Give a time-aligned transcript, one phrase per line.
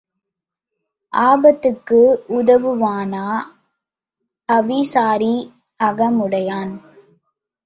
[1.13, 1.99] ஆபத்துக்கு
[2.29, 3.27] உதவுவானா
[4.49, 5.35] அவிசாரி
[5.79, 6.73] அகமுடையான்.